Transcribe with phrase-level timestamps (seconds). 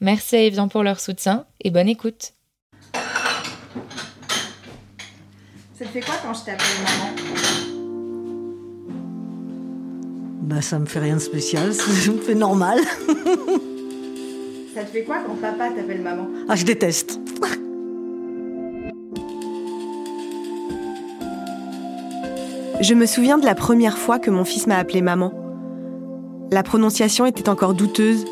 [0.00, 2.34] Merci à Evian pour leur soutien et bonne écoute.
[5.74, 7.10] Ça te fait quoi quand je t'appelle maman?
[10.42, 12.78] Bah ça me fait rien de spécial, ça me fait normal.
[14.74, 16.28] Ça te fait quoi quand papa t'appelle maman?
[16.48, 17.18] Ah je déteste.
[22.80, 25.32] Je me souviens de la première fois que mon fils m'a appelé maman.
[26.52, 28.24] La prononciation était encore douteuse,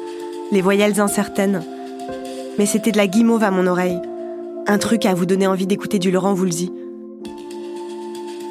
[0.52, 1.62] les voyelles incertaines.
[2.58, 4.00] Mais c'était de la guimauve à mon oreille.
[4.66, 6.72] Un truc à vous donner envie d'écouter du Laurent Voulzy.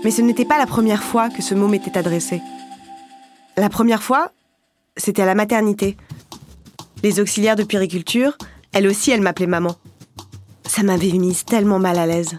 [0.04, 2.42] Mais ce n'était pas la première fois que ce mot m'était adressé.
[3.58, 4.32] La première fois,
[4.98, 5.98] c'était à la maternité.
[7.04, 8.38] Les auxiliaires de périculture,
[8.74, 9.76] elle aussi, elle m'appelait maman.
[10.68, 12.38] Ça m'avait mise tellement mal à l'aise.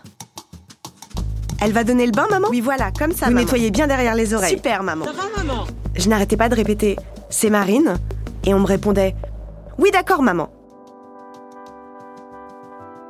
[1.60, 2.48] Elle va donner le bain, maman?
[2.50, 3.26] Oui, voilà, comme ça.
[3.26, 4.56] Vous nettoyez bien derrière les oreilles.
[4.56, 5.06] Super, maman.
[5.36, 5.66] maman?
[5.94, 6.96] Je n'arrêtais pas de répéter
[7.30, 7.96] C'est Marine
[8.44, 9.14] Et on me répondait
[9.78, 10.48] Oui, d'accord, maman.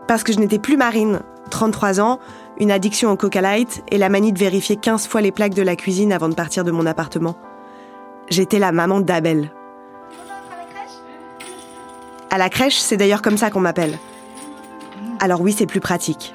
[0.08, 2.18] Parce que je n'étais plus Marine, 33 ans,
[2.58, 5.62] une addiction au Coca Light et la manie de vérifier 15 fois les plaques de
[5.62, 7.36] la cuisine avant de partir de mon appartement.
[8.28, 9.52] J'étais la maman d'Abel.
[12.30, 13.98] À la crèche, c'est d'ailleurs comme ça qu'on m'appelle.
[15.20, 16.34] Alors oui, c'est plus pratique.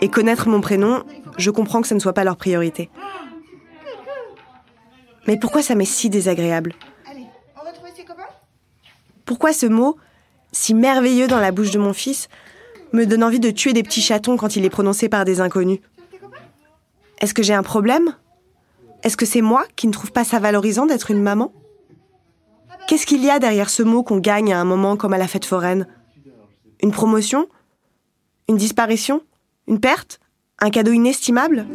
[0.00, 1.02] Et connaître mon prénom,
[1.38, 2.90] je comprends que ce ne soit pas leur priorité.
[5.26, 6.74] Mais pourquoi ça m'est si désagréable?
[9.24, 9.96] Pourquoi ce mot,
[10.52, 12.28] si merveilleux dans la bouche de mon fils,
[12.92, 15.80] me donne envie de tuer des petits chatons quand il est prononcé par des inconnus?
[17.20, 18.14] Est-ce que j'ai un problème?
[19.02, 21.52] Est-ce que c'est moi qui ne trouve pas ça valorisant d'être une maman?
[22.86, 25.26] Qu'est-ce qu'il y a derrière ce mot qu'on gagne à un moment comme à la
[25.26, 25.86] fête foraine?
[26.82, 27.48] Une promotion?
[28.48, 29.22] Une disparition?
[29.66, 30.20] Une perte?
[30.60, 31.66] Un cadeau inestimable?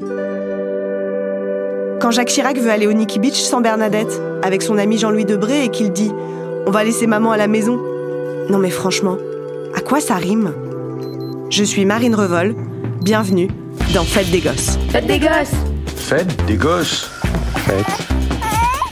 [2.00, 5.66] Quand Jacques Chirac veut aller au Nikki Beach sans Bernadette, avec son ami Jean-Louis Debré,
[5.66, 6.12] et qu'il dit
[6.70, 7.80] On va laisser maman à la maison.
[8.48, 9.18] Non mais franchement,
[9.76, 10.54] à quoi ça rime?
[11.50, 12.56] Je suis Marine Revol,
[13.02, 13.48] bienvenue
[13.92, 14.78] dans Fête des Gosses.
[14.92, 15.56] Fête des Gosses
[15.96, 17.10] Fête des Gosses
[17.66, 17.88] Fête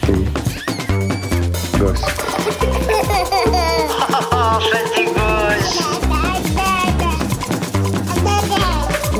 [0.07, 2.01] des Gosses.
[4.71, 5.83] Fête des Gosses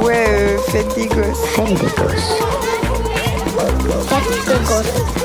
[0.01, 1.45] Ouais, euh, fête des gosses.
[1.53, 1.91] Fête des
[4.65, 5.16] Gosses.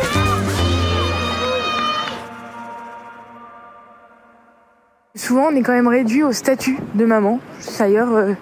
[5.40, 7.40] On est quand même réduit au statut de maman.
[7.78, 8.32] D'ailleurs, euh,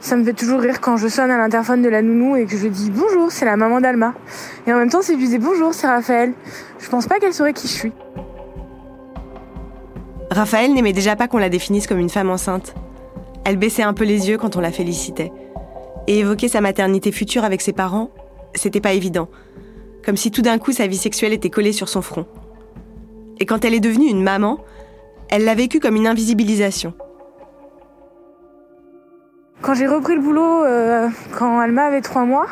[0.00, 2.56] ça me fait toujours rire quand je sonne à l'interphone de la nounou et que
[2.56, 4.14] je dis bonjour, c'est la maman d'Alma.
[4.66, 6.32] Et en même temps, si je disais bonjour, c'est Raphaël,
[6.78, 7.92] je pense pas qu'elle saurait qui je suis.
[10.30, 12.74] Raphaël n'aimait déjà pas qu'on la définisse comme une femme enceinte.
[13.44, 15.32] Elle baissait un peu les yeux quand on la félicitait.
[16.06, 18.10] Et évoquer sa maternité future avec ses parents,
[18.54, 19.28] c'était pas évident.
[20.04, 22.26] Comme si tout d'un coup sa vie sexuelle était collée sur son front.
[23.40, 24.58] Et quand elle est devenue une maman,
[25.30, 26.94] elle l'a vécu comme une invisibilisation.
[29.60, 32.46] Quand j'ai repris le boulot, euh, quand Alma avait trois mois,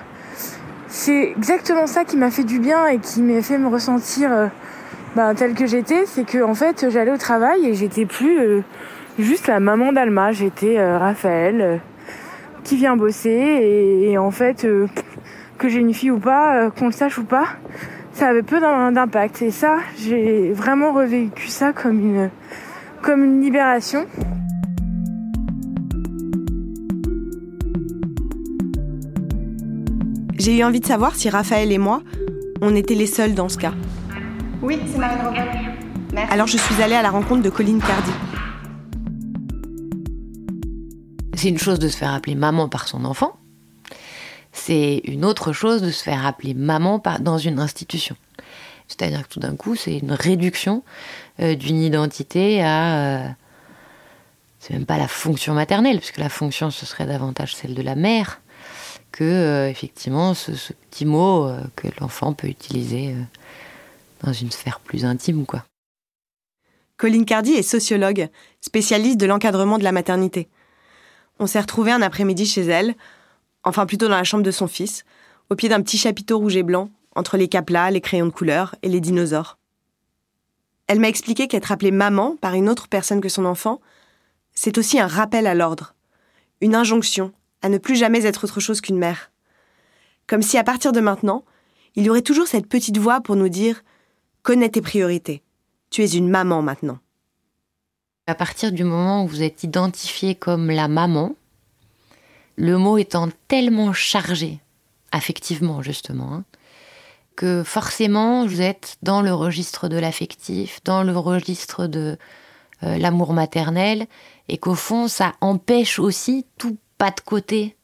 [0.89, 4.47] c'est exactement ça qui m'a fait du bien et qui m'a fait me ressentir euh,
[5.15, 6.07] bah, telle que j'étais.
[6.07, 8.63] C'est que en fait, j'allais au travail et j'étais plus euh,
[9.19, 10.33] juste la maman d'Alma.
[10.33, 11.81] J'étais euh, Raphaël
[12.65, 14.67] qui vient bosser et, en fait,
[15.57, 17.47] que j'ai une fille ou pas, qu'on le sache ou pas,
[18.17, 19.43] ça avait peu d'im- d'impact.
[19.43, 22.31] Et ça, j'ai vraiment revécu ça comme une
[23.03, 24.05] comme une libération.
[30.39, 32.03] J'ai eu envie de savoir si Raphaël et moi,
[32.61, 33.73] on était les seuls dans ce cas.
[34.63, 35.19] Oui, c'est Marine.
[36.13, 36.33] Merci.
[36.33, 38.11] Alors je suis allée à la rencontre de Colline Cardi.
[41.35, 43.33] C'est une chose de se faire appeler maman par son enfant.
[44.67, 48.17] C'est une autre chose de se faire appeler maman dans une institution.
[48.89, 50.83] C'est-à-dire que tout d'un coup, c'est une réduction
[51.39, 52.99] euh, d'une identité à.
[52.99, 53.29] euh,
[54.59, 57.95] c'est même pas la fonction maternelle, puisque la fonction, ce serait davantage celle de la
[57.95, 58.41] mère,
[59.13, 60.51] que, euh, effectivement, ce,
[60.91, 63.15] petit mot que l'enfant peut utiliser
[64.25, 65.65] dans une sphère plus intime, quoi.
[66.97, 68.29] Colline Cardi est sociologue,
[68.61, 70.49] spécialiste de l'encadrement de la maternité.
[71.39, 72.97] On s'est retrouvés un après-midi chez elle,
[73.67, 75.05] enfin plutôt dans la chambre de son fils,
[75.51, 78.77] au pied d'un petit chapiteau rouge et blanc, entre les caplas, les crayons de couleur
[78.83, 79.59] et les dinosaures.
[80.87, 83.81] Elle m'a expliqué qu'être appelée maman par une autre personne que son enfant,
[84.55, 85.95] c'est aussi un rappel à l'ordre,
[86.61, 89.33] une injonction à ne plus jamais être autre chose qu'une mère.
[90.29, 91.45] Comme si à partir de maintenant,
[91.97, 93.83] il y aurait toujours cette petite voix pour nous dire
[94.43, 95.43] Connais tes priorités.
[95.91, 96.99] Tu es une maman maintenant.
[98.29, 101.35] À partir du moment où vous êtes identifié comme la maman,
[102.57, 104.61] le mot étant tellement chargé,
[105.13, 106.45] affectivement justement, hein,
[107.37, 112.19] que forcément vous êtes dans le registre de l'affectif, dans le registre de
[112.83, 114.07] euh, l'amour maternel,
[114.49, 117.77] et qu'au fond ça empêche aussi tout pas de côté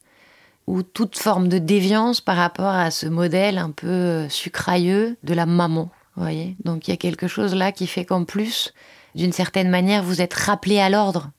[0.67, 5.35] ou toute forme de déviance par rapport à ce modèle un peu euh, sucrailleux de
[5.35, 5.91] la maman.
[6.17, 8.73] Voyez Donc il y a quelque chose là qui fait qu'en plus,
[9.15, 11.31] d'une certaine manière, vous êtes rappelé à l'ordre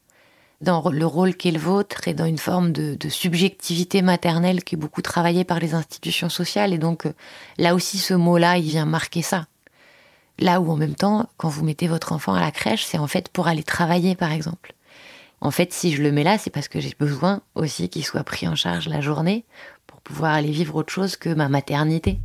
[0.64, 4.78] dans le rôle qu'est le vôtre et dans une forme de, subjectivité maternelle qui est
[4.78, 6.74] beaucoup travaillée par les institutions sociales.
[6.74, 7.14] Et donc euh,
[7.58, 9.48] là aussi, ce mot-là, il vient marquer ça.
[10.40, 13.08] Là où en même temps, quand vous mettez votre enfant à la crèche, c'est en
[13.08, 14.74] fait pour aller travailler, par exemple.
[15.42, 18.24] En fait, si je le mets là, c'est parce que j'ai besoin aussi qu'il soit
[18.24, 19.46] pris en charge la journée
[19.86, 22.20] pour pouvoir aller vivre autre chose que ma maternité.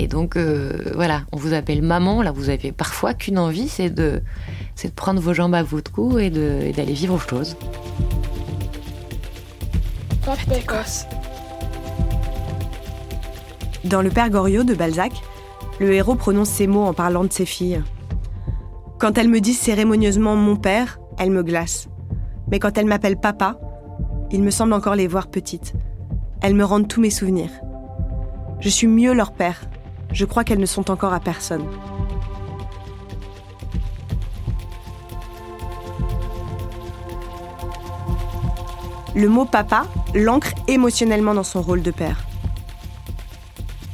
[0.00, 2.22] Et donc, euh, voilà, on vous appelle maman.
[2.22, 4.22] Là, vous avez parfois qu'une envie, c'est de,
[4.84, 7.56] de prendre vos jambes à votre cou et d'aller vivre autre chose.
[13.84, 15.12] Dans Le Père Goriot de Balzac,
[15.80, 17.82] le héros prononce ces mots en parlant de ses filles.
[18.98, 21.88] Quand elles me disent cérémonieusement mon père, elles me glacent.
[22.52, 23.58] Mais quand elles m'appellent papa,
[24.30, 25.74] il me semble encore les voir petites.
[26.40, 27.50] Elles me rendent tous mes souvenirs.
[28.60, 29.62] Je suis mieux leur père
[30.12, 31.66] je crois qu'elles ne sont encore à personne.
[39.14, 42.24] Le mot papa l'ancre émotionnellement dans son rôle de père.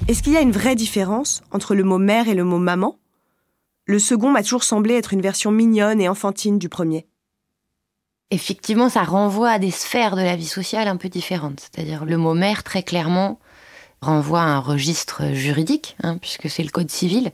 [0.06, 2.98] Est-ce qu'il y a une vraie différence entre le mot mère et le mot maman?
[3.86, 7.06] Le second m'a toujours semblé être une version mignonne et enfantine du premier.
[8.30, 11.60] Effectivement, ça renvoie à des sphères de la vie sociale un peu différentes.
[11.60, 13.38] C'est-à-dire le mot mère, très clairement,
[14.04, 17.32] renvoie à un registre juridique, hein, puisque c'est le code civil.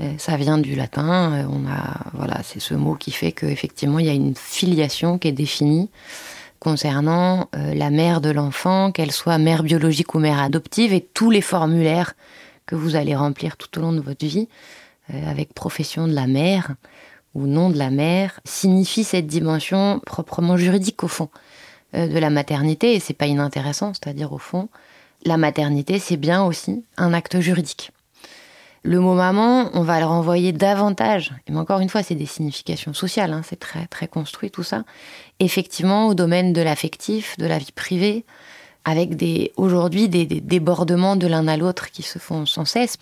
[0.00, 1.32] Euh, ça vient du latin.
[1.32, 5.18] Euh, on a, voilà, c'est ce mot qui fait qu'effectivement, il y a une filiation
[5.18, 5.90] qui est définie
[6.58, 11.30] concernant euh, la mère de l'enfant, qu'elle soit mère biologique ou mère adoptive, et tous
[11.30, 12.14] les formulaires
[12.66, 14.48] que vous allez remplir tout au long de votre vie,
[15.26, 16.76] avec profession de la mère
[17.34, 21.30] ou nom de la mère, signifient cette dimension proprement juridique au fond
[21.94, 24.68] de la maternité, et c'est pas inintéressant, c'est-à-dire au fond,
[25.24, 27.92] la maternité, c'est bien aussi un acte juridique.
[28.82, 32.94] Le mot maman, on va le renvoyer davantage, mais encore une fois, c'est des significations
[32.94, 34.84] sociales, hein, c'est très très construit tout ça,
[35.38, 38.24] effectivement au domaine de l'affectif, de la vie privée,
[38.86, 42.96] avec des aujourd'hui des, débordements de l'un à l'autre qui se font sans cesse.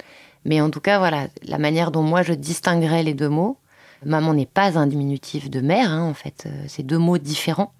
[0.45, 3.57] Mais en tout cas, voilà, la manière dont moi je distinguerais les deux mots,
[4.05, 7.73] maman n'est pas un diminutif de mère, hein, en fait, euh, c'est deux mots différents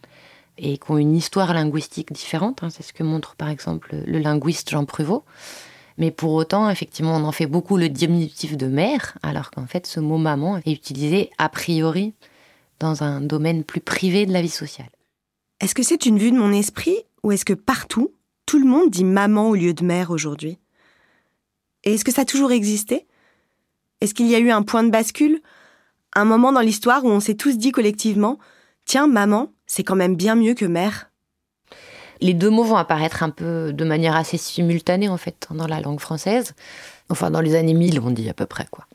[0.59, 2.63] et qui ont une histoire linguistique différente.
[2.63, 2.71] Hein.
[2.71, 5.25] c'est ce que montre par exemple le linguiste Jean Pruvot.
[5.97, 9.85] Mais pour autant, effectivement, on en fait beaucoup le diminutif de mère, alors qu'en fait,
[9.87, 12.15] ce mot maman est utilisé a priori
[12.79, 14.91] dans un domaine plus privé de la vie sociale.
[15.61, 18.13] Est-ce que c'est une vue de mon esprit ou est-ce que partout,
[18.47, 20.59] tout le monde dit maman au lieu de mère aujourd'hui?
[21.83, 23.07] Et est-ce que ça a toujours existé?
[24.01, 25.41] Est-ce qu'il y a eu un point de bascule?
[26.15, 28.39] Un moment dans l'histoire où on s'est tous dit collectivement
[28.89, 31.11] Tiens, maman, c'est quand même bien mieux que mère.
[32.23, 35.83] Les deux mots vont apparaître un peu de manière assez simultanée en fait dans la
[35.83, 36.55] langue française.
[37.11, 38.87] Enfin, dans les années 1000, on dit à peu près quoi.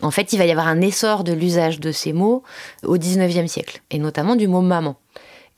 [0.00, 2.44] En fait, il va y avoir un essor de l'usage de ces mots
[2.82, 4.96] au 19e siècle, et notamment du mot maman,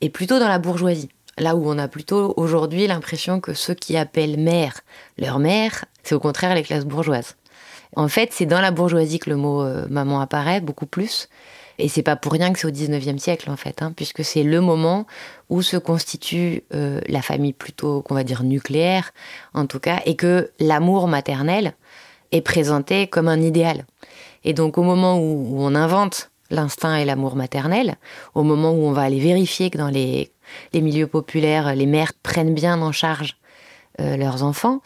[0.01, 1.09] et plutôt dans la bourgeoisie.
[1.37, 4.81] Là où on a plutôt aujourd'hui l'impression que ceux qui appellent mère
[5.17, 7.37] leur mère, c'est au contraire les classes bourgeoises.
[7.95, 11.29] En fait, c'est dans la bourgeoisie que le mot euh, maman apparaît beaucoup plus,
[11.79, 14.43] et c'est pas pour rien que c'est au 19e siècle, en fait, hein, puisque c'est
[14.43, 15.07] le moment
[15.49, 19.11] où se constitue euh, la famille plutôt, qu'on va dire, nucléaire,
[19.53, 21.73] en tout cas, et que l'amour maternel
[22.31, 23.85] est présenté comme un idéal.
[24.43, 27.95] Et donc, au moment où, on invente l'instinct et l'amour maternel,
[28.35, 30.31] au moment où on va aller vérifier que dans les,
[30.73, 33.37] milieux populaires, les mères prennent bien en charge
[34.01, 34.81] euh, leurs enfants,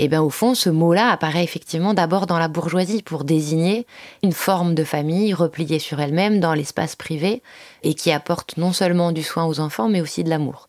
[0.00, 3.84] et bien au fond, ce mot-là apparaît effectivement d'abord dans la bourgeoisie pour désigner
[4.22, 7.42] une forme de famille repliée sur elle-même dans l'espace privé
[7.82, 10.68] et qui apporte non seulement du soin aux enfants, mais aussi de l'amour.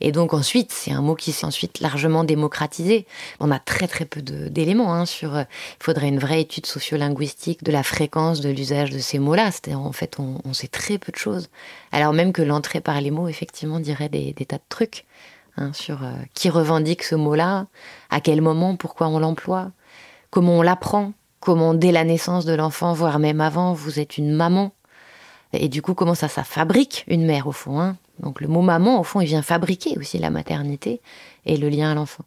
[0.00, 3.06] Et donc ensuite, c'est un mot qui s'est ensuite largement démocratisé.
[3.38, 5.36] On a très très peu d'éléments hein, sur.
[5.36, 5.44] Euh,
[5.80, 9.50] il faudrait une vraie étude sociolinguistique de la fréquence de l'usage de ces mots-là.
[9.76, 11.48] En fait, on, sait très peu de choses.
[11.92, 15.04] Alors même que l'entrée par les mots, effectivement, dirait des tas de trucs.
[15.56, 17.66] Hein, sur euh, qui revendique ce mot-là,
[18.10, 19.70] à quel moment, pourquoi on l'emploie,
[20.30, 24.32] comment on l'apprend, comment dès la naissance de l'enfant, voire même avant, vous êtes une
[24.32, 24.72] maman.
[25.52, 27.80] Et du coup, comment ça, ça fabrique une mère au fond.
[27.80, 31.00] Hein Donc le mot maman, au fond, il vient fabriquer aussi la maternité
[31.46, 32.24] et le lien à l'enfant.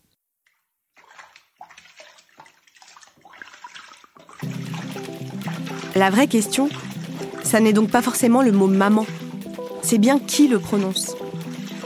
[5.96, 6.70] La vraie question,
[7.44, 9.06] ça n'est donc pas forcément le mot maman.
[9.82, 11.18] C'est bien qui le prononce.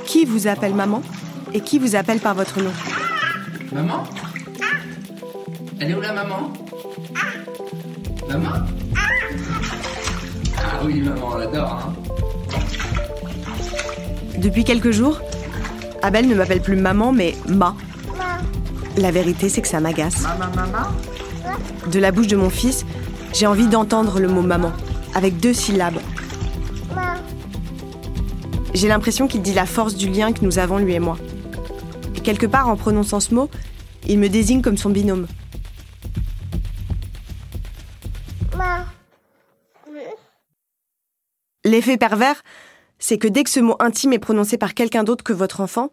[0.05, 1.01] Qui vous appelle maman?
[1.53, 2.71] Et qui vous appelle par votre nom.
[3.71, 4.03] Maman
[5.79, 6.53] Elle est où la maman
[8.29, 8.49] Maman
[10.57, 11.93] Ah oui, maman, on l'adore, hein
[14.37, 15.19] Depuis quelques jours,
[16.01, 17.75] Abel ne m'appelle plus maman, mais ma.
[18.97, 20.21] La vérité, c'est que ça m'agace.
[20.23, 20.87] Maman, maman
[21.91, 22.85] De la bouche de mon fils,
[23.33, 24.71] j'ai envie d'entendre le mot maman,
[25.15, 25.99] avec deux syllabes.
[28.73, 31.17] J'ai l'impression qu'il dit la force du lien que nous avons, lui et moi.
[32.23, 33.49] Quelque part, en prononçant ce mot,
[34.07, 35.27] il me désigne comme son binôme.
[41.63, 42.43] L'effet pervers,
[42.99, 45.89] c'est que dès que ce mot intime est prononcé par quelqu'un d'autre que votre enfant,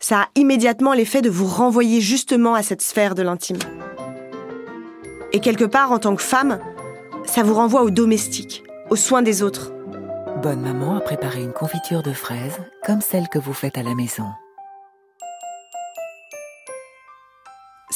[0.00, 3.58] ça a immédiatement l'effet de vous renvoyer justement à cette sphère de l'intime.
[5.32, 6.58] Et quelque part, en tant que femme,
[7.24, 9.72] ça vous renvoie au domestique, aux soins des autres.
[10.42, 13.94] Bonne maman a préparé une confiture de fraises comme celle que vous faites à la
[13.94, 14.26] maison.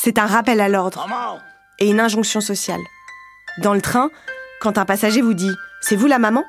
[0.06, 1.04] C'est un rappel à l'ordre
[1.80, 2.78] et une injonction sociale.
[3.58, 4.10] Dans le train,
[4.60, 6.42] quand un passager vous dit⁇ C'est vous la maman?⁇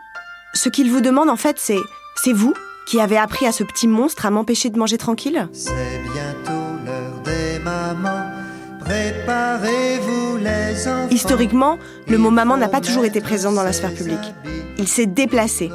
[0.53, 1.77] ce qu'il vous demande en fait c'est⁇
[2.17, 2.53] C'est vous
[2.85, 6.51] qui avez appris à ce petit monstre à m'empêcher de manger tranquille?⁇ C'est bientôt
[6.85, 8.29] l'heure des mamans.
[8.81, 11.07] Préparez-vous les enfants.
[11.09, 14.35] Historiquement, le mot maman n'a pas toujours été présent dans la sphère publique.
[14.77, 15.71] Il s'est déplacé,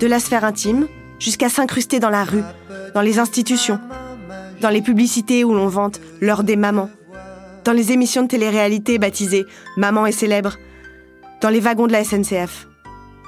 [0.00, 0.86] de la sphère intime
[1.18, 2.44] jusqu'à s'incruster dans la rue,
[2.94, 3.80] dans les institutions,
[4.60, 6.90] dans les publicités où l'on vante l'heure des mamans,
[7.64, 9.44] dans les émissions de télé-réalité baptisées
[9.76, 10.56] Maman est célèbre,
[11.40, 12.68] dans les wagons de la SNCF.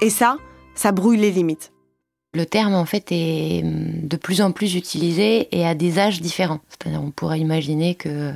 [0.01, 0.39] Et ça,
[0.75, 1.73] ça brouille les limites.
[2.35, 6.21] Le terme, en fait, est hum, de plus en plus utilisé et à des âges
[6.21, 6.61] différents.
[6.69, 8.33] C'est-à-dire, on pourrait imaginer que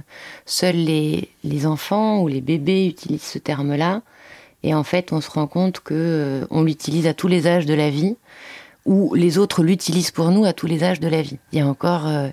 [0.46, 4.02] seuls les, enfants ou les bébés utilisent ce terme-là.
[4.62, 7.66] Et en fait, on se rend compte que euh, on l'utilise à tous les âges
[7.66, 8.16] de la vie,
[8.86, 11.38] ou les autres l'utilisent pour nous à tous les âges de la vie.
[11.52, 12.28] Il y a encore euh,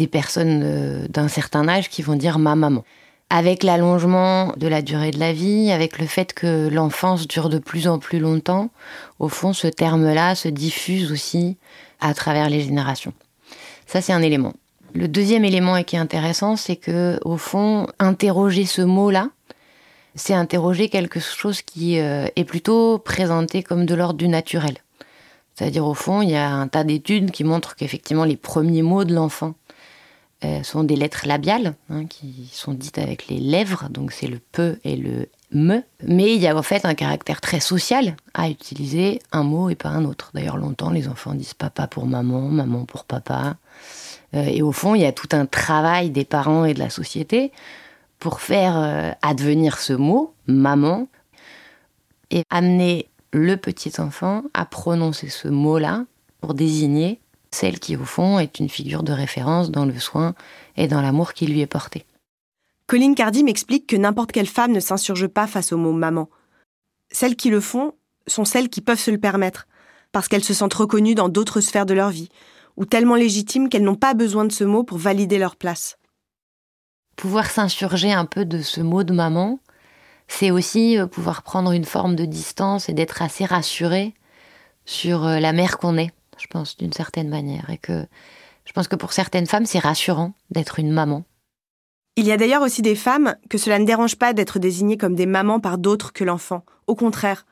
[0.00, 2.84] des personnes euh, d'un certain âge qui vont dire ma maman
[3.32, 7.58] avec l'allongement de la durée de la vie, avec le fait que l'enfance dure de
[7.58, 8.70] plus en plus longtemps,
[9.20, 11.56] au fond, ce terme-là se diffuse aussi
[12.00, 13.12] à travers les générations.
[13.86, 14.52] Ça, c'est un élément.
[14.94, 19.28] Le deuxième élément qui est intéressant, c'est que, au fond, interroger ce mot-là,
[20.16, 24.74] c'est interroger quelque chose qui euh, est plutôt présenté comme de l'ordre du naturel.
[25.54, 29.04] C'est-à-dire, au fond, il y a un tas d'études qui montrent qu'effectivement, les premiers mots
[29.04, 29.54] de l'enfant
[30.62, 34.78] sont des lettres labiales hein, qui sont dites avec les lèvres, donc c'est le peu
[34.84, 35.82] et le me.
[36.02, 39.74] Mais il y a en fait un caractère très social à utiliser un mot et
[39.74, 40.30] pas un autre.
[40.34, 43.56] D'ailleurs, longtemps, les enfants disent papa pour maman, maman pour papa.
[44.34, 46.90] Euh, et au fond, il y a tout un travail des parents et de la
[46.90, 47.52] société
[48.18, 51.08] pour faire euh, advenir ce mot, maman,
[52.30, 56.04] et amener le petit enfant à prononcer ce mot-là
[56.40, 57.20] pour désigner
[57.50, 60.34] celle qui au fond est une figure de référence dans le soin
[60.76, 62.06] et dans l'amour qui lui est porté.
[62.86, 66.28] Colline Cardi m'explique que n'importe quelle femme ne s'insurge pas face au mot maman.
[67.12, 67.94] Celles qui le font
[68.26, 69.66] sont celles qui peuvent se le permettre,
[70.12, 72.28] parce qu'elles se sentent reconnues dans d'autres sphères de leur vie,
[72.76, 75.98] ou tellement légitimes qu'elles n'ont pas besoin de ce mot pour valider leur place.
[77.16, 79.60] Pouvoir s'insurger un peu de ce mot de maman,
[80.28, 84.14] c'est aussi euh, pouvoir prendre une forme de distance et d'être assez rassuré
[84.84, 87.70] sur euh, la mère qu'on est je pense, d'une certaine manière.
[87.70, 88.06] Et que
[88.64, 91.24] je pense que pour certaines femmes, c'est rassurant d'être une maman.
[92.16, 95.14] Il y a d'ailleurs aussi des femmes que cela ne dérange pas d'être désignées comme
[95.14, 96.64] des mamans par d'autres que l'enfant.
[96.86, 97.46] Au contraire.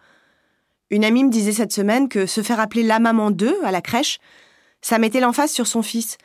[0.90, 3.82] Une amie me disait cette semaine que se faire appeler la maman d'eux à la
[3.82, 4.18] crèche,
[4.80, 6.16] ça mettait l'emphase sur son fils,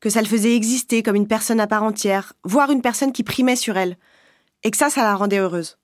[0.00, 3.22] que ça le faisait exister comme une personne à part entière, voire une personne qui
[3.22, 3.96] primait sur elle,
[4.64, 5.78] et que ça, ça la rendait heureuse.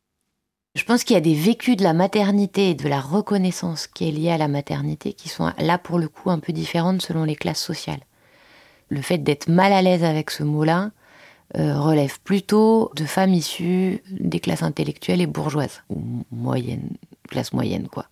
[0.74, 4.08] Je pense qu'il y a des vécus de la maternité et de la reconnaissance qui
[4.08, 7.22] est liée à la maternité qui sont là pour le coup un peu différentes selon
[7.22, 8.00] les classes sociales.
[8.88, 10.90] Le fait d'être mal à l'aise avec ce mot-là
[11.56, 16.02] euh, relève plutôt de femmes issues des classes intellectuelles et bourgeoises, ou
[16.32, 16.90] moyenne,
[17.28, 18.06] classe moyenne quoi.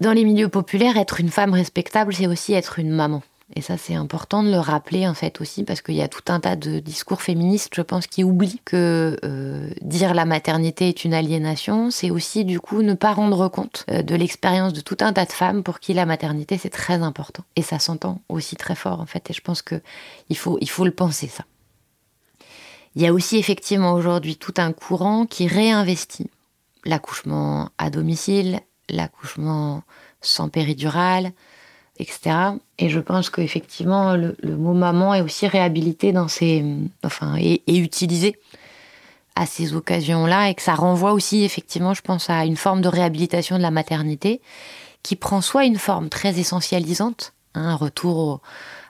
[0.00, 3.22] Dans les milieux populaires, être une femme respectable, c'est aussi être une maman.
[3.54, 6.32] Et ça, c'est important de le rappeler en fait aussi parce qu'il y a tout
[6.32, 11.04] un tas de discours féministes, je pense, qui oublient que euh, dire la maternité est
[11.04, 14.96] une aliénation, c'est aussi du coup ne pas rendre compte euh, de l'expérience de tout
[15.00, 17.44] un tas de femmes pour qui la maternité c'est très important.
[17.54, 19.30] Et ça s'entend aussi très fort en fait.
[19.30, 19.80] Et je pense que
[20.28, 21.44] il faut il faut le penser ça.
[22.96, 26.30] Il y a aussi effectivement aujourd'hui tout un courant qui réinvestit
[26.84, 29.82] l'accouchement à domicile, l'accouchement
[30.20, 31.32] sans péridurale,
[31.98, 32.36] etc.
[32.78, 36.64] Et je pense qu'effectivement, le, le, mot maman est aussi réhabilité dans ces,
[37.04, 38.38] enfin, et, utilisé
[39.34, 42.88] à ces occasions-là, et que ça renvoie aussi, effectivement, je pense, à une forme de
[42.88, 44.40] réhabilitation de la maternité
[45.02, 48.40] qui prend soit une forme très essentialisante, hein, un retour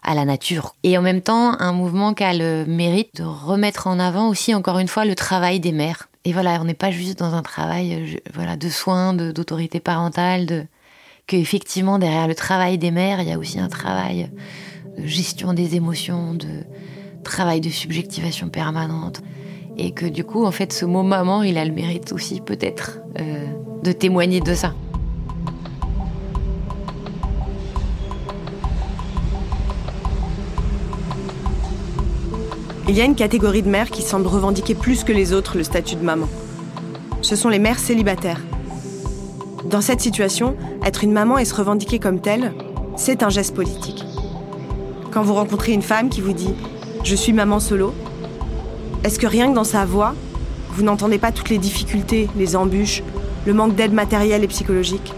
[0.03, 3.89] à la nature, et en même temps un mouvement qui a le mérite de remettre
[3.89, 6.09] en avant aussi, encore une fois, le travail des mères.
[6.25, 10.67] Et voilà, on n'est pas juste dans un travail voilà, de soins, d'autorité parentale, de,
[11.27, 14.31] que effectivement derrière le travail des mères, il y a aussi un travail
[14.97, 16.65] de gestion des émotions, de
[17.25, 19.23] travail de subjectivation permanente.
[19.77, 23.01] Et que du coup, en fait, ce mot maman, il a le mérite aussi peut-être
[23.19, 23.45] euh,
[23.83, 24.75] de témoigner de ça.
[32.89, 35.65] Il y a une catégorie de mères qui semble revendiquer plus que les autres le
[35.65, 36.29] statut de maman.
[37.21, 38.41] Ce sont les mères célibataires.
[39.65, 42.55] Dans cette situation, être une maman et se revendiquer comme telle,
[42.97, 44.05] c'est un geste politique.
[45.11, 46.49] Quand vous rencontrez une femme qui vous dit⁇
[47.05, 47.89] Je suis maman solo⁇
[49.07, 50.15] est-ce que rien que dans sa voix,
[50.71, 53.05] vous n'entendez pas toutes les difficultés, les embûches,
[53.47, 55.15] le manque d'aide matérielle et psychologique?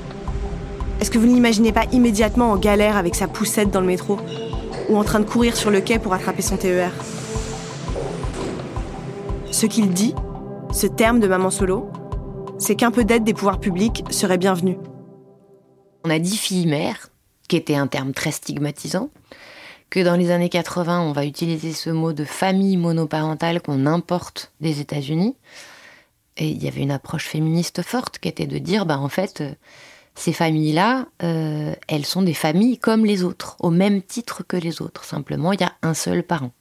[1.00, 4.18] Est-ce que vous ne l'imaginez pas immédiatement en galère avec sa poussette dans le métro
[4.90, 6.92] ou en train de courir sur le quai pour attraper son TER
[9.50, 10.14] Ce qu'il dit,
[10.70, 11.88] ce terme de maman solo,
[12.58, 14.76] c'est qu'un peu d'aide des pouvoirs publics serait bienvenu.
[16.05, 17.09] On a dit fille-mère,
[17.49, 19.11] qui était un terme très stigmatisant,
[19.90, 24.52] que dans les années 80, on va utiliser ce mot de famille monoparentale qu'on importe
[24.61, 25.35] des États-Unis.
[26.37, 29.40] Et il y avait une approche féministe forte qui était de dire, bah, en fait,
[29.40, 29.52] euh,
[30.14, 34.83] ces familles-là, euh, elles sont des familles comme les autres, au même titre que les
[34.83, 35.05] autres.
[35.05, 36.52] Simplement, il y a un seul parent.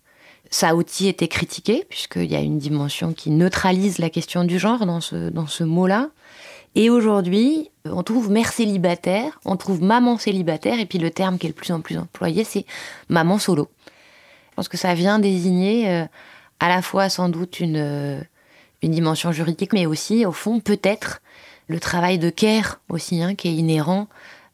[0.49, 4.57] Ça a aussi été critiqué, puisqu'il y a une dimension qui neutralise la question du
[4.57, 6.09] genre dans ce, dans ce mot-là.
[6.75, 11.47] Et aujourd'hui, on trouve mère célibataire, on trouve maman célibataire, et puis le terme qui
[11.47, 12.65] est le plus en plus employé, c'est
[13.09, 13.69] maman solo.
[14.51, 16.05] Je pense que ça vient désigner euh,
[16.59, 18.21] à la fois sans doute une, euh,
[18.81, 21.21] une dimension juridique, mais aussi, au fond, peut-être
[21.67, 24.07] le travail de care aussi, hein, qui est inhérent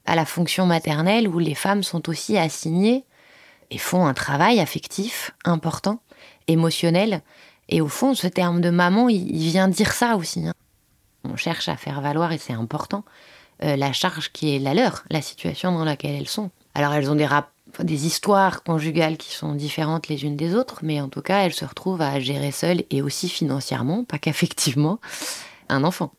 [0.05, 3.05] à la fonction maternelle, où les femmes sont aussi assignées
[3.71, 5.99] et font un travail affectif important,
[6.47, 7.21] émotionnel.
[7.69, 10.47] Et au fond, ce terme de maman, il, il vient dire ça aussi.
[10.47, 10.53] Hein.
[11.23, 13.03] On cherche à faire valoir, et c'est important,
[13.63, 16.49] euh, la charge qui est la leur, la situation dans laquelle elles sont.
[16.75, 17.27] Alors elles ont des,
[17.79, 21.53] des histoires conjugales qui sont différentes les unes des autres, mais en tout cas elles
[21.53, 24.99] se retrouvent à gérer seules et aussi financièrement, pas qu'affectivement,
[25.69, 26.11] un enfant.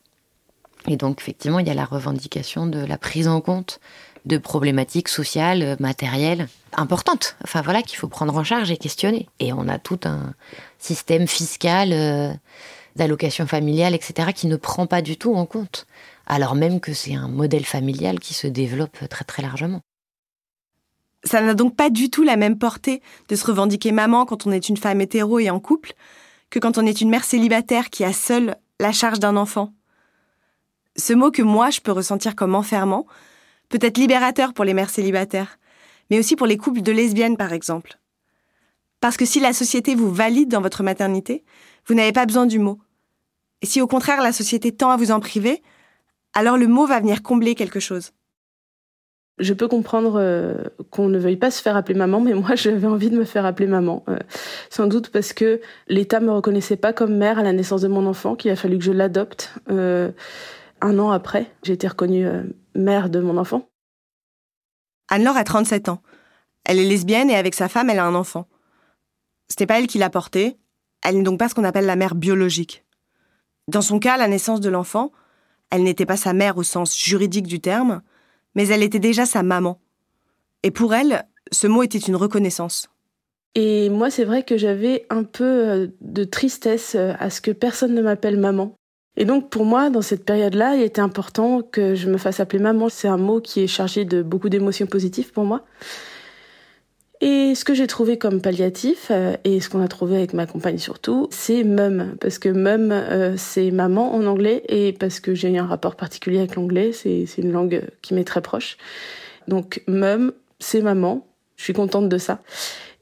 [0.86, 3.80] Et donc effectivement il y a la revendication de la prise en compte
[4.26, 7.36] de problématiques sociales, matérielles importantes.
[7.42, 9.28] Enfin voilà qu'il faut prendre en charge et questionner.
[9.38, 10.34] Et on a tout un
[10.78, 11.92] système fiscal.
[11.92, 12.32] Euh,
[12.96, 15.86] d'allocation familiale, etc., qui ne prend pas du tout en compte,
[16.26, 19.80] alors même que c'est un modèle familial qui se développe très très largement.
[21.24, 24.52] Ça n'a donc pas du tout la même portée de se revendiquer maman quand on
[24.52, 25.94] est une femme hétéro et en couple
[26.50, 29.72] que quand on est une mère célibataire qui a seule la charge d'un enfant.
[30.96, 33.06] Ce mot que moi je peux ressentir comme enfermant
[33.70, 35.58] peut être libérateur pour les mères célibataires,
[36.10, 37.98] mais aussi pour les couples de lesbiennes par exemple.
[39.00, 41.44] Parce que si la société vous valide dans votre maternité,
[41.86, 42.78] vous n'avez pas besoin du mot.
[43.64, 45.62] Et si au contraire la société tend à vous en priver,
[46.34, 48.12] alors le mot va venir combler quelque chose.
[49.38, 52.86] Je peux comprendre euh, qu'on ne veuille pas se faire appeler maman, mais moi j'avais
[52.86, 54.04] envie de me faire appeler maman.
[54.10, 54.18] Euh,
[54.68, 58.04] sans doute parce que l'État me reconnaissait pas comme mère à la naissance de mon
[58.04, 59.54] enfant, qu'il a fallu que je l'adopte.
[59.70, 60.10] Euh,
[60.82, 62.28] un an après, j'ai été reconnue
[62.74, 63.66] mère de mon enfant.
[65.08, 66.02] Anne-Laure a 37 ans.
[66.66, 68.46] Elle est lesbienne et avec sa femme, elle a un enfant.
[69.48, 70.58] C'était pas elle qui l'a porté,
[71.02, 72.83] elle n'est donc pas ce qu'on appelle la mère biologique.
[73.68, 75.12] Dans son cas, la naissance de l'enfant,
[75.70, 78.02] elle n'était pas sa mère au sens juridique du terme,
[78.54, 79.80] mais elle était déjà sa maman.
[80.62, 82.88] Et pour elle, ce mot était une reconnaissance.
[83.54, 87.52] Et moi, c'est vrai que j'avais un peu euh, de tristesse euh, à ce que
[87.52, 88.74] personne ne m'appelle maman.
[89.16, 92.60] Et donc pour moi, dans cette période-là, il était important que je me fasse appeler
[92.60, 92.88] maman.
[92.88, 95.64] C'est un mot qui est chargé de beaucoup d'émotions positives pour moi.
[97.26, 100.44] Et ce que j'ai trouvé comme palliatif, euh, et ce qu'on a trouvé avec ma
[100.44, 102.16] compagne surtout, c'est mum.
[102.20, 106.40] Parce que mum, euh, c'est maman en anglais, et parce que j'ai un rapport particulier
[106.40, 108.76] avec l'anglais, c'est une langue qui m'est très proche.
[109.48, 111.26] Donc mum, c'est maman.
[111.56, 112.42] Je suis contente de ça.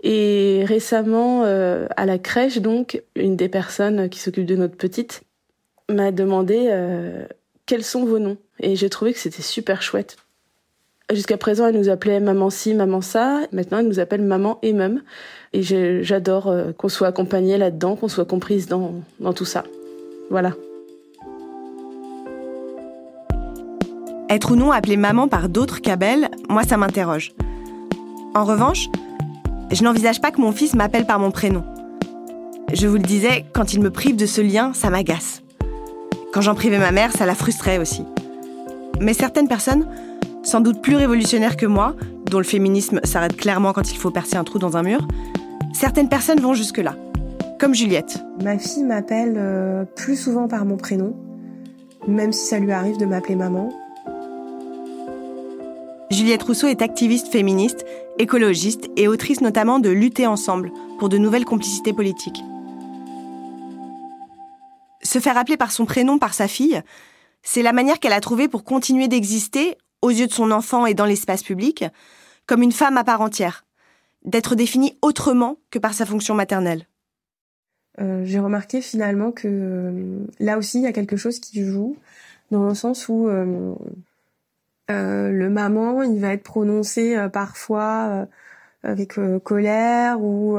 [0.05, 5.25] Et récemment, euh, à la crèche, donc, une des personnes qui s'occupe de notre petite
[5.89, 6.71] m'a demandé
[7.67, 8.37] quels sont vos noms.
[8.61, 10.17] Et j'ai trouvé que c'était super chouette
[11.12, 13.40] Jusqu'à présent, elle nous appelait maman ci, maman ça.
[13.53, 15.03] Maintenant, elle nous appelle maman et même.
[15.53, 18.94] Et j'adore euh, qu'on soit accompagnée là-dedans, qu'on soit comprise dans,
[19.35, 19.64] tout ça.
[20.31, 20.53] Voilà.
[24.31, 27.35] Être ou non appelée maman par d'autres qu'Abel, moi ça m'interroge.
[28.35, 28.88] En revanche,
[29.70, 31.64] je n'envisage pas que mon fils m'appelle par mon prénom.
[32.72, 35.42] Je vous le disais, quand il me prive de ce lien, ça m'agace.
[36.33, 38.05] Quand j'en privais ma mère, ça la frustrait aussi.
[39.01, 39.87] Mais certaines personnes,
[40.43, 41.95] sans doute plus révolutionnaires que moi,
[42.27, 45.07] dont le féminisme s'arrête clairement quand il faut percer un trou dans un mur,
[45.73, 46.97] certaines personnes vont jusque-là.
[47.59, 48.19] Comme Juliette.
[48.43, 51.15] Ma fille m'appelle euh, plus souvent par mon prénom,
[52.09, 53.73] même si ça lui arrive de m'appeler maman.
[56.11, 57.87] Juliette Rousseau est activiste féministe,
[58.19, 62.43] écologiste et autrice notamment de Lutter ensemble pour de nouvelles complicités politiques.
[65.03, 66.83] Se faire appeler par son prénom par sa fille,
[67.43, 70.95] c'est la manière qu'elle a trouvée pour continuer d'exister, aux yeux de son enfant et
[70.95, 71.85] dans l'espace public,
[72.47, 73.65] comme une femme à part entière,
[74.25, 76.87] d'être définie autrement que par sa fonction maternelle.
[78.01, 81.97] Euh, j'ai remarqué finalement que euh, là aussi il y a quelque chose qui joue,
[82.51, 83.75] dans le sens où euh,
[84.88, 88.27] le maman il va être prononcé parfois
[88.83, 90.59] avec colère ou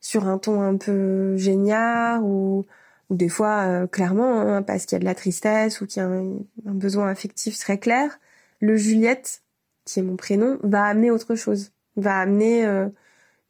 [0.00, 2.64] sur un ton un peu génial ou
[3.10, 6.04] ou des fois clairement hein, parce qu'il y a de la tristesse ou qu'il y
[6.04, 8.18] a un, besoin affectif très clair,
[8.62, 9.42] le Juliette,
[9.84, 12.88] qui est mon prénom, va amener autre chose, va amener euh,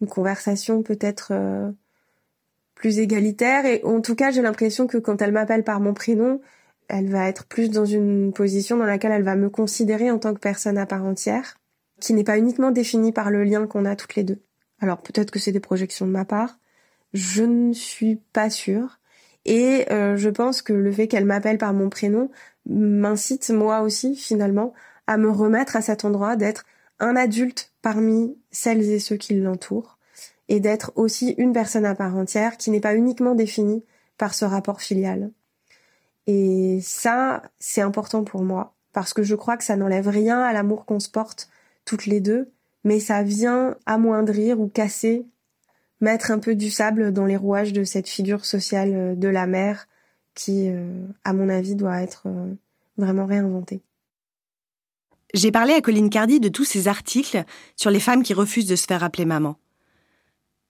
[0.00, 1.70] une conversation peut-être euh,
[2.74, 6.40] plus égalitaire et en tout cas j'ai l'impression que quand elle m'appelle par mon prénom,
[6.88, 10.32] elle va être plus dans une position dans laquelle elle va me considérer en tant
[10.32, 11.58] que personne à part entière,
[12.00, 14.42] qui n'est pas uniquement définie par le lien qu'on a toutes les deux.
[14.80, 16.58] Alors peut-être que c'est des projections de ma part,
[17.12, 18.98] je ne suis pas sûre.
[19.44, 22.30] Et euh, je pense que le fait qu'elle m'appelle par mon prénom
[22.64, 24.72] m'incite moi aussi finalement
[25.06, 26.64] à me remettre à cet endroit, d'être
[27.00, 29.98] un adulte parmi celles et ceux qui l'entourent,
[30.48, 33.84] et d'être aussi une personne à part entière qui n'est pas uniquement définie
[34.18, 35.30] par ce rapport filial.
[36.26, 40.52] Et ça, c'est important pour moi, parce que je crois que ça n'enlève rien à
[40.52, 41.48] l'amour qu'on se porte
[41.84, 42.50] toutes les deux,
[42.84, 45.26] mais ça vient amoindrir ou casser
[46.02, 49.46] mettre un peu du sable dans les rouages de cette figure sociale euh, de la
[49.46, 49.88] mère
[50.34, 52.52] qui, euh, à mon avis, doit être euh,
[52.98, 53.80] vraiment réinventée.
[55.34, 57.44] J'ai parlé à Colline Cardi de tous ces articles
[57.76, 59.56] sur les femmes qui refusent de se faire appeler maman.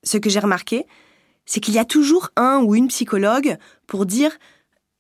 [0.05, 0.87] Ce que j'ai remarqué,
[1.47, 3.57] c'est qu'il y a toujours un ou une psychologue
[3.89, 4.31] pour dire,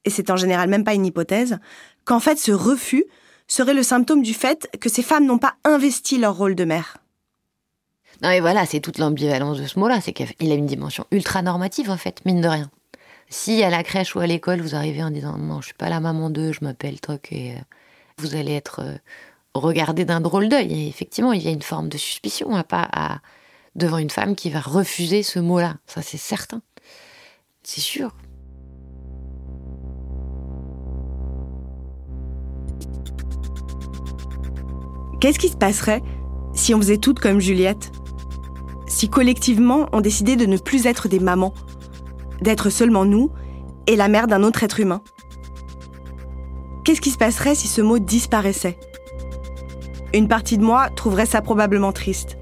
[0.04, 1.58] et c'est en général même pas une hypothèse,
[2.04, 3.04] qu'en fait ce refus
[3.46, 6.98] serait le symptôme du fait que ces femmes n'ont pas investi leur rôle de mère.
[8.20, 11.42] Non mais voilà, c'est toute l'ambivalence de ce mot-là, c'est qu'il a une dimension ultra
[11.42, 12.70] normative en fait, mine de rien.
[13.28, 15.88] Si à la crèche ou à l'école vous arrivez en disant non, je suis pas
[15.88, 17.60] la maman d'eux, je m'appelle Toc et euh,
[18.18, 18.82] vous allez être
[19.54, 20.72] regardé d'un drôle d'œil.
[20.72, 23.18] Et effectivement, il y a une forme de suspicion à pas à,
[23.74, 25.76] devant une femme qui va refuser ce mot-là.
[25.86, 26.62] Ça c'est certain,
[27.62, 28.14] c'est sûr.
[35.20, 36.02] Qu'est-ce qui se passerait
[36.52, 37.92] si on faisait toutes comme Juliette?
[38.88, 41.54] Si collectivement on décidait de ne plus être des mamans,
[42.40, 43.30] d'être seulement nous
[43.86, 45.02] et la mère d'un autre être humain?
[46.84, 48.78] Qu'est-ce qui se passerait si ce mot disparaissait?
[50.14, 52.36] Une partie de moi trouverait ça probablement triste.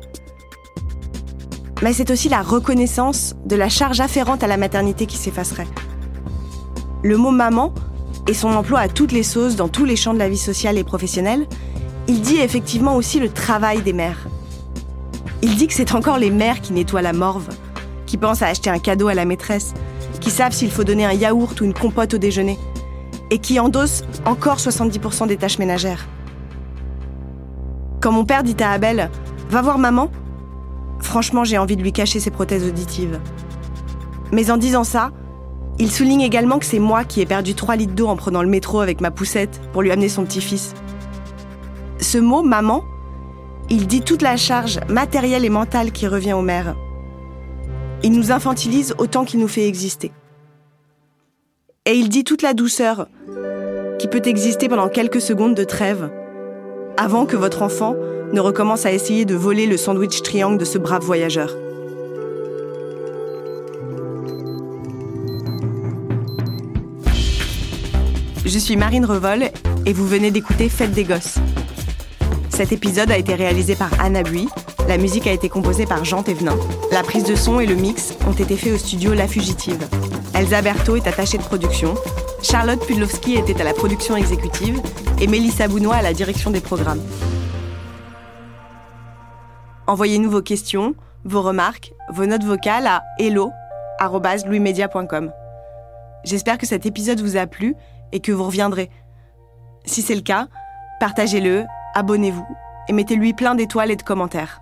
[1.82, 5.68] Mais c'est aussi la reconnaissance de la charge afférente à la maternité qui s'effacerait.
[7.02, 7.72] Le mot maman
[8.26, 10.78] et son emploi à toutes les sauces dans tous les champs de la vie sociale
[10.78, 11.46] et professionnelle,
[12.08, 14.26] il dit effectivement aussi le travail des mères.
[15.42, 17.48] Il dit que c'est encore les mères qui nettoient la morve,
[18.04, 19.74] qui pensent à acheter un cadeau à la maîtresse,
[20.20, 22.58] qui savent s'il faut donner un yaourt ou une compote au déjeuner,
[23.30, 26.08] et qui endossent encore 70% des tâches ménagères.
[28.00, 29.10] Quand mon père dit à Abel
[29.50, 30.10] Va voir maman
[31.00, 33.18] franchement j'ai envie de lui cacher ses prothèses auditives.
[34.32, 35.10] Mais en disant ça,
[35.78, 38.48] il souligne également que c'est moi qui ai perdu 3 litres d'eau en prenant le
[38.48, 40.74] métro avec ma poussette pour lui amener son petit-fils.
[41.98, 42.84] Ce mot maman
[43.70, 46.74] il dit toute la charge matérielle et mentale qui revient aux mères.
[48.02, 50.10] Il nous infantilise autant qu'il nous fait exister.
[51.86, 53.08] Et il dit toute la douceur
[53.98, 56.10] qui peut exister pendant quelques secondes de trêve,
[57.00, 57.96] avant que votre enfant
[58.34, 61.56] ne recommence à essayer de voler le sandwich triangle de ce brave voyageur.
[68.44, 69.44] Je suis Marine Revol
[69.86, 71.38] et vous venez d'écouter Fête des Gosses.
[72.50, 74.48] Cet épisode a été réalisé par Anna Bui.
[74.86, 76.58] La musique a été composée par Jean Thévenin.
[76.92, 79.88] La prise de son et le mix ont été faits au studio La Fugitive.
[80.34, 81.94] Elsa Berthaud est attachée de production.
[82.42, 84.80] Charlotte Pudlowski était à la production exécutive
[85.20, 87.00] et Mélissa Bounois à la direction des programmes.
[89.86, 95.32] Envoyez-nous vos questions, vos remarques, vos notes vocales à hello.louismedia.com.
[96.24, 97.74] J'espère que cet épisode vous a plu
[98.12, 98.90] et que vous reviendrez.
[99.84, 100.48] Si c'est le cas,
[101.00, 102.46] Partagez-le, abonnez-vous
[102.86, 104.60] et mettez-lui plein d'étoiles et de commentaires.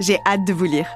[0.00, 0.86] J'ai hâte de vous lire.